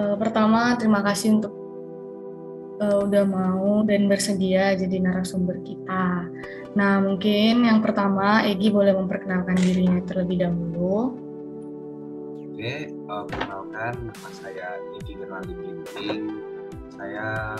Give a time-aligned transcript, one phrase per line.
[0.00, 1.52] uh, pertama terima kasih untuk
[2.80, 6.26] uh, udah mau dan bersedia jadi narasumber kita.
[6.72, 11.12] Nah, mungkin yang pertama Egi boleh memperkenalkan dirinya terlebih dahulu.
[12.50, 16.22] Oke, uh, perkenalkan nama saya Egi Geraldi Ginting.
[16.96, 17.56] Saya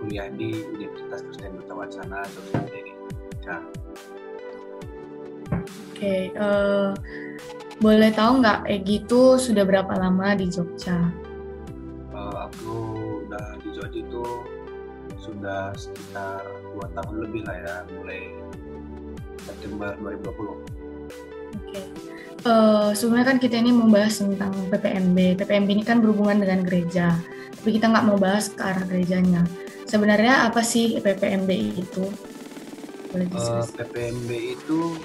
[0.00, 2.20] kuliah di Universitas Kristen Duta Wacana,
[3.44, 3.60] Jogja.
[5.94, 6.90] Oke, uh,
[7.78, 11.06] boleh tahu nggak Egi itu sudah berapa lama di Jogja?
[12.10, 12.74] Uh, aku
[13.22, 14.26] udah di Jogja itu
[15.22, 16.42] sudah sekitar
[16.74, 18.26] dua tahun lebih lah ya, mulai
[19.46, 20.34] September 2020.
[20.34, 20.58] Oke.
[21.62, 21.86] Okay.
[22.42, 25.38] Uh, sebenarnya kan kita ini membahas tentang PPMB.
[25.46, 27.14] PPMB ini kan berhubungan dengan gereja,
[27.54, 29.46] tapi kita nggak mau bahas ke arah gerejanya.
[29.86, 32.10] Sebenarnya apa sih PPMB itu?
[33.14, 34.98] Boleh uh, PPMB itu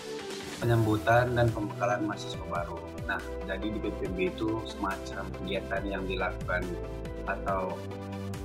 [0.60, 2.80] penyambutan dan pembekalan mahasiswa baru.
[3.08, 3.18] Nah,
[3.48, 6.62] jadi di BPB itu semacam kegiatan yang dilakukan
[7.26, 7.74] atau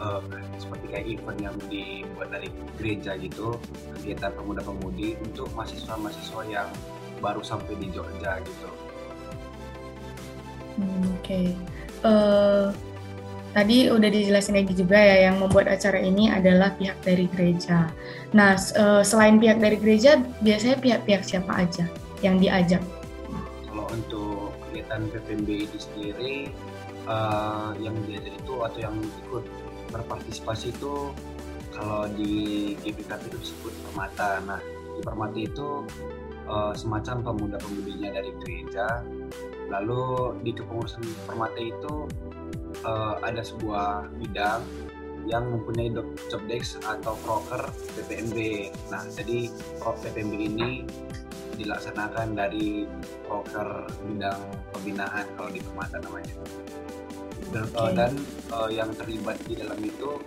[0.00, 0.22] uh,
[0.56, 2.48] seperti kayak event yang dibuat dari
[2.80, 3.58] gereja gitu,
[4.00, 6.69] kegiatan pemuda-pemudi untuk mahasiswa-mahasiswa yang
[7.20, 8.69] baru sampai di Jogja gitu.
[10.74, 11.46] Hmm, Oke, okay.
[12.02, 12.67] uh, eh,
[13.55, 17.86] tadi udah dijelasin lagi juga ya yang membuat acara ini adalah pihak dari gereja.
[18.34, 21.86] Nah, uh, selain pihak dari gereja, biasanya pihak-pihak siapa aja?
[22.25, 22.80] Yang diajak?
[23.69, 26.34] Kalau untuk kegiatan PPMB itu sendiri
[27.05, 28.97] uh, yang diajak itu atau yang
[29.28, 29.44] ikut
[29.92, 31.12] berpartisipasi itu
[31.75, 34.41] kalau di GBKP itu disebut permata.
[34.48, 34.61] Nah
[34.95, 35.84] di permata itu
[36.48, 39.05] uh, semacam pemuda-pemudinya dari gereja.
[39.69, 42.08] Lalu di kepengurusan permata itu
[42.86, 44.62] uh, ada sebuah bidang
[45.25, 45.89] yang mempunyai
[46.28, 48.69] job desk atau broker PPMB.
[48.92, 49.48] Nah, jadi
[49.80, 50.70] PPMB ini
[51.55, 52.84] dilaksanakan dari
[53.27, 54.41] broker bidang
[54.74, 56.34] pembinaan kalau di Permata namanya.
[57.52, 57.92] Dan, okay.
[57.94, 58.12] dan
[58.50, 60.19] uh, yang terlibat di dalam itu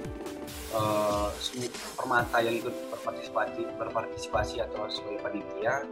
[0.76, 1.34] uh,
[1.98, 5.84] permata yang ikut berpartisipasi berpartisipasi atau sebagai panitia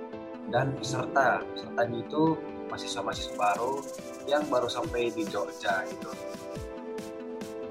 [0.53, 2.37] dan peserta peserta itu
[2.69, 3.81] mahasiswa-mahasiswa baru
[4.29, 6.11] yang baru sampai di Jogja gitu.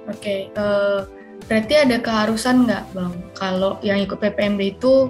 [0.05, 1.09] Oke, okay, uh,
[1.49, 5.09] berarti ada keharusan nggak bang kalau yang ikut PPMB itu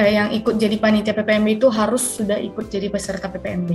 [0.00, 3.70] eh, yang ikut jadi panitia PPMB itu harus sudah ikut jadi peserta PPMB?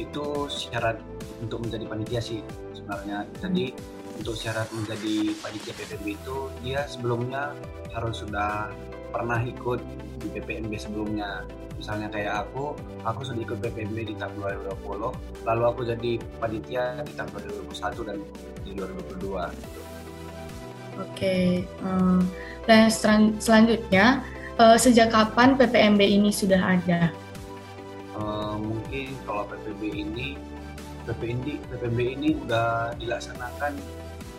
[0.00, 0.98] Itu syarat
[1.42, 2.40] untuk menjadi panitia sih
[2.74, 3.28] sebenarnya.
[3.38, 3.76] Jadi
[4.16, 7.52] untuk syarat menjadi panitia PPMB itu dia sebelumnya
[7.92, 8.72] harus sudah
[9.12, 9.80] pernah ikut
[10.24, 11.44] di PPMB sebelumnya.
[11.76, 12.72] Misalnya kayak aku,
[13.04, 14.32] aku sudah ikut PPMB di tahun
[14.80, 15.12] 2020,
[15.44, 17.30] lalu aku jadi panitia di tahun
[17.68, 18.16] 2021 dan
[18.64, 19.44] di 2022.
[20.96, 21.44] Oke, okay.
[21.84, 22.24] um,
[22.64, 22.88] dan
[23.36, 24.24] selanjutnya
[24.60, 27.12] uh, sejak kapan PPMB ini sudah ada?
[28.16, 30.28] Uh, mungkin kalau PPMB ini
[31.04, 33.76] PPMB PPMB ini udah dilaksanakan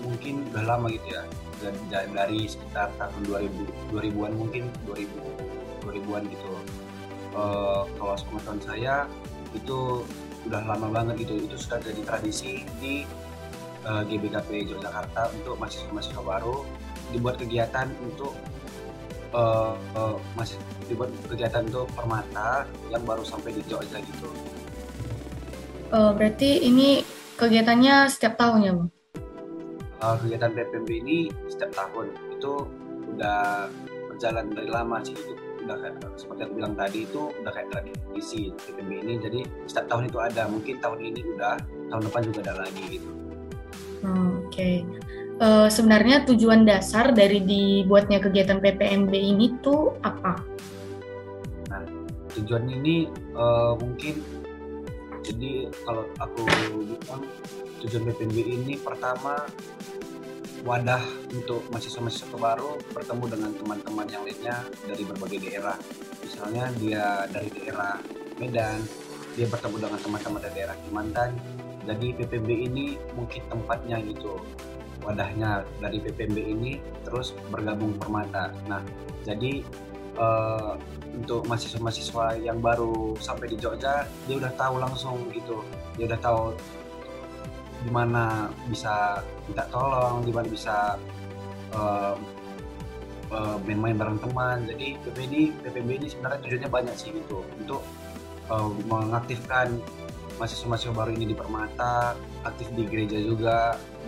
[0.03, 1.23] mungkin udah lama gitu ya.
[1.57, 5.09] Dari, dari sekitar tahun 2000 2000-an mungkin 2000
[5.89, 6.51] 2000-an gitu.
[7.33, 8.95] Uh, kalau sepengetahuan saya
[9.55, 10.03] itu
[10.45, 11.33] udah lama banget gitu.
[11.49, 13.07] Itu sudah jadi tradisi di
[13.87, 16.61] uh, GBKP Yogyakarta untuk mahasiswa-mahasiswa baru.
[17.15, 18.35] Dibuat kegiatan untuk
[19.33, 24.29] uh, uh, masih dibuat kegiatan untuk permata yang baru sampai di Jogja gitu.
[25.91, 27.03] Uh, berarti ini
[27.39, 28.89] kegiatannya setiap tahun ya bang?
[29.97, 31.17] Uh, kegiatan PPMB ini
[31.49, 32.53] setiap tahun itu
[33.17, 33.71] udah
[34.13, 35.33] berjalan dari lama sih itu
[35.67, 40.03] udah kayak seperti yang bilang tadi itu udah kayak tradisi PPMB ini jadi setiap tahun
[40.07, 41.55] itu ada mungkin tahun ini udah
[41.89, 43.09] tahun depan juga ada lagi gitu.
[44.05, 44.85] Oh, Oke.
[44.85, 50.41] Okay uh, sebenarnya tujuan dasar dari dibuatnya kegiatan PPMB ini tuh apa?
[51.69, 51.83] Nah,
[52.37, 54.21] tujuan ini uh, mungkin
[55.21, 56.41] jadi kalau aku
[56.87, 57.23] bilang
[57.83, 59.43] tujuan PPMB ini pertama
[60.65, 65.77] wadah untuk mahasiswa-mahasiswa baru bertemu dengan teman-teman yang lainnya dari berbagai daerah.
[66.23, 68.01] Misalnya dia dari daerah
[68.41, 68.81] Medan,
[69.37, 71.31] dia bertemu dengan teman-teman dari daerah Kalimantan.
[71.87, 74.43] Jadi PPMB ini mungkin tempatnya gitu
[75.05, 76.71] wadahnya dari PPMB ini
[77.05, 78.51] terus bergabung Permata.
[78.65, 78.81] Nah,
[79.23, 79.61] jadi
[80.17, 80.75] uh,
[81.17, 85.65] untuk mahasiswa-mahasiswa yang baru sampai di Jogja, dia udah tahu langsung gitu.
[85.97, 86.41] Dia udah tahu
[87.85, 90.97] di mana bisa minta tolong, di mana bisa
[91.73, 92.15] uh,
[93.31, 94.67] uh, bareng teman.
[94.67, 97.81] Jadi PPB ini, PPB ini sebenarnya tujuannya banyak sih gitu untuk
[98.51, 99.79] uh, mengaktifkan
[100.37, 102.13] mahasiswa-mahasiswa baru ini di Permata,
[102.45, 103.57] aktif di gereja juga,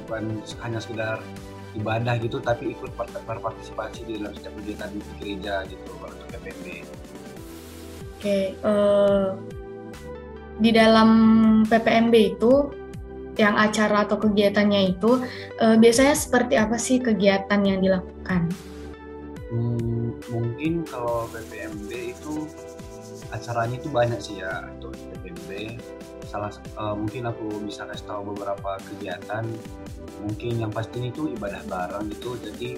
[0.05, 1.17] bukan hanya sekedar
[1.77, 6.67] ibadah gitu, tapi ikut berpartisipasi di dalam setiap kegiatan di gereja gitu kalau untuk PPMB.
[6.75, 6.83] Oke,
[8.19, 9.37] okay, uh,
[10.59, 11.09] di dalam
[11.69, 12.53] PPMB itu
[13.39, 15.23] yang acara atau kegiatannya itu
[15.63, 18.51] uh, biasanya seperti apa sih kegiatan yang dilakukan?
[19.49, 22.45] Hmm, mungkin kalau BPMB itu
[23.31, 25.79] acaranya itu banyak sih ya untuk BPMB.
[26.29, 29.49] Salah uh, mungkin aku bisa kasih tahu beberapa kegiatan.
[30.21, 32.37] Mungkin yang pasti itu ibadah bareng itu.
[32.37, 32.77] Jadi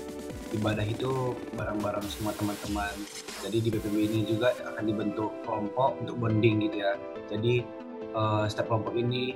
[0.56, 2.96] ibadah itu bareng-bareng semua teman-teman.
[3.44, 6.96] Jadi di BPMB ini juga akan dibentuk kelompok untuk bonding gitu ya.
[7.28, 7.68] Jadi
[8.16, 9.36] uh, setiap kelompok ini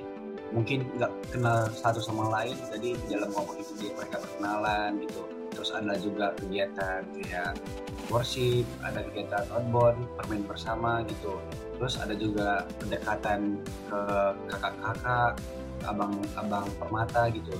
[0.54, 5.35] mungkin nggak kenal satu sama lain jadi di dalam kelompok itu mereka berkenalan gitu
[5.66, 7.58] terus ada juga kegiatan kayak
[8.06, 11.42] worship ada kegiatan outbound permain bersama gitu.
[11.74, 13.58] Terus ada juga pendekatan
[13.90, 14.00] ke
[14.46, 15.42] kakak-kakak
[15.90, 17.58] abang-abang permata gitu.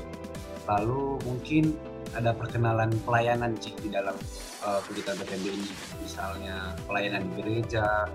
[0.71, 1.75] Lalu mungkin
[2.15, 4.15] ada perkenalan pelayanan sih di dalam
[4.63, 5.71] uh, kegiatan BPMB ini.
[5.99, 8.07] Misalnya pelayanan di gereja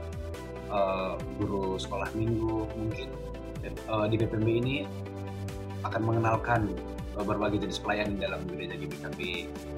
[0.72, 3.12] uh, guru sekolah minggu mungkin
[3.92, 4.88] uh, di BPMB ini
[5.84, 6.72] akan mengenalkan
[7.22, 9.20] uh, berbagai jenis pelayanan di dalam gereja di BKB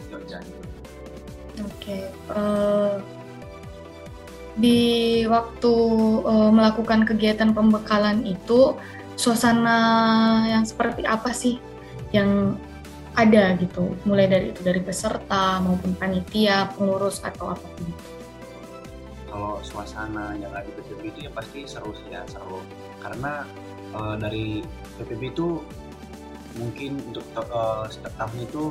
[0.07, 0.39] Jogja.
[0.39, 2.03] Oke, okay.
[2.33, 2.93] uh, eh,
[4.57, 4.81] di
[5.27, 5.75] waktu
[6.23, 8.73] uh, melakukan kegiatan pembekalan itu
[9.13, 9.77] suasana
[10.49, 11.61] yang seperti apa sih
[12.09, 12.57] yang
[13.13, 17.93] ada gitu, mulai dari itu dari peserta maupun panitia, pengurus atau apa pun.
[19.29, 22.65] Kalau suasana yang ada di PPB itu ya pasti seru sih ya seru
[23.05, 23.45] karena
[23.93, 24.65] uh, dari
[24.97, 25.61] PPB itu
[26.57, 28.63] mungkin untuk uh, setiap tahun itu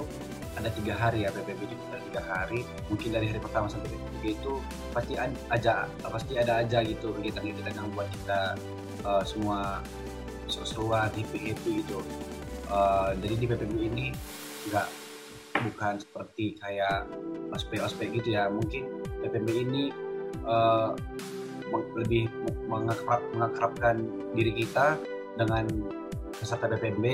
[0.52, 2.60] ada tiga hari ya PPB itu ada tiga hari.
[2.92, 4.52] Mungkin dari hari pertama sampai PPB itu
[4.92, 8.60] pasti ada pasti ada aja gitu kegiatan-kegiatan yang buat kita
[9.08, 9.80] uh, semua
[10.46, 11.80] seru-seruan happy happy
[12.68, 14.06] uh, jadi di PPB ini
[14.68, 14.88] nggak
[15.70, 17.08] bukan seperti kayak
[17.52, 18.52] ospek-ospek gitu ya.
[18.52, 18.88] Mungkin
[19.24, 19.84] PPB ini
[20.44, 20.92] uh,
[21.96, 22.28] lebih
[22.68, 24.04] mengakrab, mengakrabkan
[24.36, 25.00] diri kita
[25.40, 25.64] dengan
[26.36, 27.04] peserta PPMB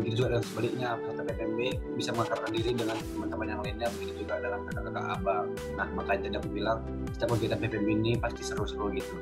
[0.00, 1.60] begitu juga dengan sebaliknya peserta PPMB
[1.98, 5.46] bisa mengakarkan diri dengan teman-teman yang lainnya begitu juga dengan kakak-kakak abang.
[5.74, 6.78] Nah makanya tadi aku bilang
[7.14, 9.14] setiap kegiatan PPMB ini pasti seru-seru gitu.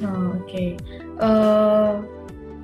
[0.00, 0.48] Oh, oke.
[0.48, 0.68] Okay.
[1.20, 2.00] uh,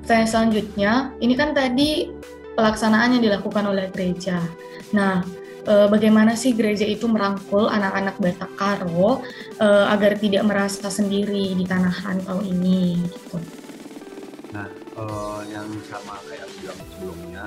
[0.07, 2.09] saya selanjutnya ini kan tadi
[2.57, 4.41] pelaksanaan yang dilakukan oleh gereja.
[4.95, 5.21] Nah
[5.67, 9.21] uh, bagaimana sih gereja itu merangkul anak-anak Batak Karo
[9.61, 13.37] uh, agar tidak merasa sendiri di tanah rantau ini gitu
[14.97, 17.45] uh, yang sama kayak bilang sebelumnya,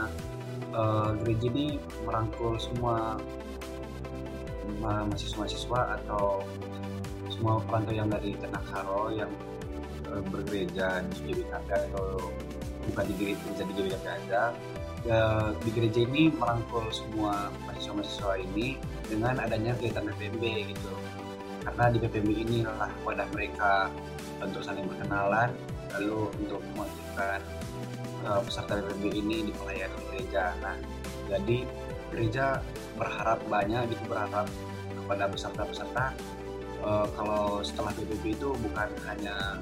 [0.73, 1.67] uh, gereja ini
[2.07, 3.19] merangkul semua
[4.79, 6.47] mahasiswa-mahasiswa atau
[7.29, 9.31] semua perantau yang dari Tanah Karo yang
[10.09, 12.31] uh, bergereja di GBKP atau
[12.91, 14.43] bukan di gereja di GBKP aja.
[15.01, 18.77] Uh, di gereja ini merangkul semua mahasiswa-mahasiswa ini
[19.09, 20.45] dengan adanya kegiatan PPMB
[20.77, 20.93] gitu.
[21.65, 23.89] Karena di PPMB inilah wadah mereka
[24.41, 25.53] untuk saling berkenalan
[25.97, 27.41] lalu untuk mewajibkan
[28.27, 30.55] uh, peserta PPB ini di pelayanan gereja.
[30.63, 30.77] Nah,
[31.31, 31.59] jadi
[32.11, 32.59] gereja
[32.99, 34.47] berharap banyak gitu berharap
[35.05, 36.05] kepada peserta-peserta
[36.83, 39.59] uh, kalau setelah PPB itu bukan hanya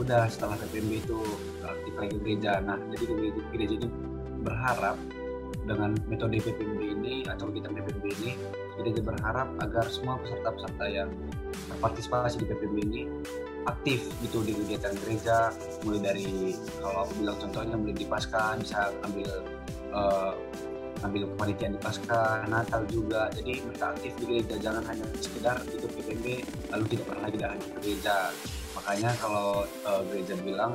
[0.00, 1.20] udah setelah PPB itu
[1.62, 2.58] aktif lagi gereja.
[2.64, 3.04] Nah, jadi
[3.52, 3.88] gereja ini
[4.42, 4.96] berharap
[5.62, 8.30] dengan metode PPB ini atau kita PPB ini
[8.80, 11.08] gereja berharap agar semua peserta-peserta yang
[11.70, 13.02] berpartisipasi di PPB ini
[13.66, 15.54] aktif gitu di kegiatan gereja.
[15.86, 19.30] Mulai dari kalau aku bilang contohnya mulai di pasca bisa ambil
[19.94, 20.34] uh,
[21.02, 23.30] ambil kepanitiaan di pasca Natal juga.
[23.34, 26.26] Jadi mereka aktif di gereja jangan hanya sekedar itu PPB
[26.70, 28.16] lalu tidak pernah lagi datang ke gereja.
[28.78, 30.72] Makanya kalau uh, gereja bilang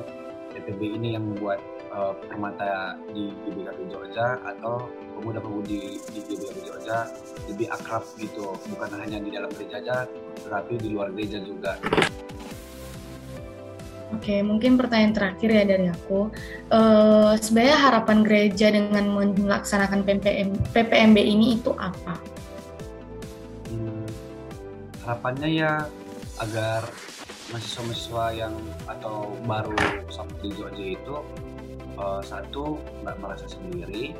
[0.52, 1.60] PPB ini yang membuat
[1.92, 7.08] uh, permata di GBKP Jogja atau pemuda-pemudi di GBKP Jogja
[7.48, 8.56] lebih akrab gitu.
[8.72, 9.96] Bukan hanya di dalam gereja aja
[10.38, 11.76] tetapi di luar gereja juga
[14.18, 16.26] Oke, mungkin pertanyaan terakhir ya dari aku.
[16.74, 22.18] Uh, sebenarnya harapan gereja dengan melaksanakan PPM, PPMB ini itu apa?
[23.70, 24.10] Hmm,
[25.06, 25.86] harapannya ya
[26.42, 26.90] agar
[27.54, 28.54] mahasiswa-mahasiswa yang
[28.90, 29.78] atau baru
[30.10, 31.16] sampai di itu
[31.94, 32.74] uh, satu
[33.06, 34.18] nggak merasa sendiri,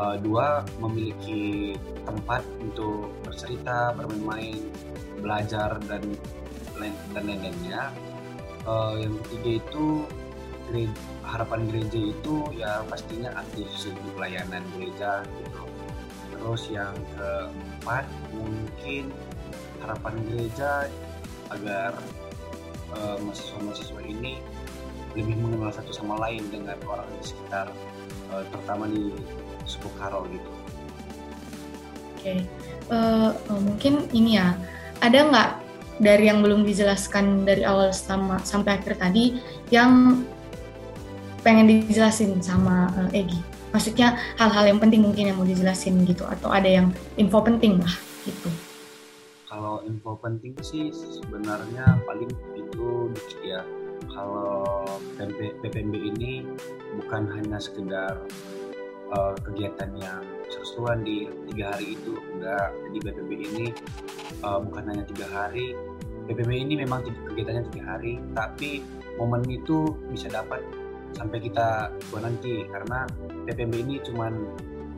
[0.00, 1.76] uh, dua memiliki
[2.08, 4.64] tempat untuk bercerita, bermain-main,
[5.20, 6.08] belajar dan
[6.80, 7.92] lain dan lain-lainnya
[8.66, 9.86] uh, yang ketiga itu
[10.68, 15.62] gereja, harapan gereja itu ya pastinya aktif segi pelayanan gereja gitu
[16.30, 19.12] terus yang keempat mungkin
[19.84, 20.88] harapan gereja
[21.52, 21.92] agar
[22.96, 24.40] uh, mahasiswa-mahasiswa ini
[25.18, 27.66] lebih mengenal satu sama lain dengan orang di sekitar
[28.30, 29.10] uh, terutama di
[29.66, 30.50] suku Karo gitu.
[32.14, 32.38] Oke, okay.
[32.92, 34.54] uh, mungkin ini ya
[35.00, 35.50] ada nggak
[36.00, 39.36] dari yang belum dijelaskan dari awal sama, sampai akhir tadi
[39.68, 40.24] yang
[41.44, 43.36] pengen dijelasin sama uh, Egi?
[43.70, 46.90] Maksudnya hal-hal yang penting mungkin yang mau dijelasin gitu atau ada yang
[47.20, 47.94] info penting lah
[48.26, 48.50] gitu.
[49.46, 53.14] Kalau info penting sih sebenarnya paling itu
[53.46, 53.62] ya
[54.10, 54.66] kalau
[55.62, 56.42] PPMB ini
[56.98, 58.18] bukan hanya sekedar
[59.14, 62.18] uh, kegiatan yang sesuatu di tiga hari itu.
[62.36, 63.66] Enggak jadi PPMB ini
[64.42, 65.78] uh, bukan hanya tiga hari.
[66.26, 68.84] PPMB ini memang kegiatannya tiga hari tapi
[69.18, 70.62] momen itu bisa dapat
[71.14, 72.66] sampai kita tua nanti.
[72.66, 73.06] Karena
[73.46, 74.30] PPMB ini cuma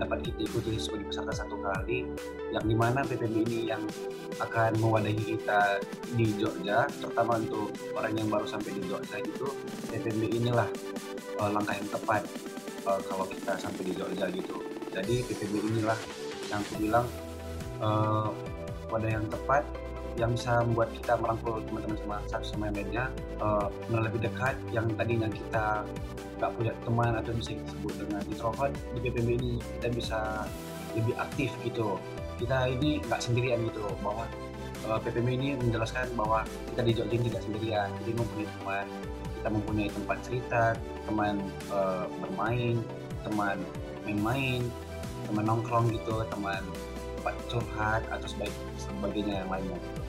[0.03, 2.03] dapat kita ikuti sebagai peserta satu kali
[2.51, 3.83] yang di mana PPMB ini yang
[4.43, 5.79] akan mewadahi kita
[6.19, 9.47] di Jogja terutama untuk orang yang baru sampai di Jogja itu
[9.95, 10.67] PPMB inilah
[11.39, 12.27] uh, langkah yang tepat
[12.83, 15.99] uh, kalau kita sampai di Jogja gitu jadi PPMB inilah
[16.53, 17.07] yang aku bilang
[17.81, 18.29] uh,
[18.93, 19.65] wadah yang tepat
[20.21, 23.09] yang bisa membuat kita merangkul teman-teman sama satu sama lainnya
[23.41, 25.89] uh, lebih dekat yang tadinya kita
[26.37, 30.21] nggak punya teman atau bisa disebut dengan introvert di PPB ini kita bisa
[30.93, 31.97] lebih aktif gitu.
[32.37, 34.29] Kita ini nggak sendirian gitu bahwa
[34.85, 36.45] uh, PPB ini menjelaskan bahwa
[36.75, 36.93] kita di
[37.31, 37.89] tidak sendirian.
[38.05, 38.87] Jadi mempunyai teman
[39.39, 40.63] kita mempunyai tempat cerita
[41.09, 41.35] teman
[41.73, 42.79] uh, bermain
[43.23, 43.59] teman
[44.07, 44.63] main-main
[45.27, 46.63] teman nongkrong gitu teman
[47.47, 48.27] curhat atau
[48.81, 50.01] sebagainya yang lainnya gitu.